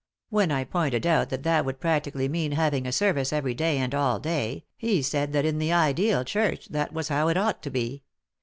When 0.31 0.51
I 0.51 0.63
pointed 0.63 1.05
out 1.05 1.29
that 1.29 1.43
that 1.43 1.63
would 1.63 1.79
practically 1.79 2.27
mean 2.27 2.53
having 2.53 2.87
a 2.87 2.91
service 2.91 3.31
every 3.31 3.53
day 3.53 3.77
and 3.77 3.93
all 3.93 4.17
day, 4.19 4.65
he 4.75 5.03
said 5.03 5.31
that 5.33 5.45
in 5.45 5.59
the 5.59 5.71
ideal 5.71 6.23
church 6.23 6.69
that 6.69 6.91
was 6.91 7.09
how 7.09 7.27
it 7.27 7.37
ought 7.37 7.61
to 7.61 7.69
be. 7.69 8.01